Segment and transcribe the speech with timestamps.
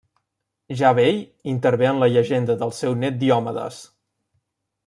[0.79, 1.19] Ja vell,
[1.53, 3.83] intervé en la llegenda del seu nét Diomedes.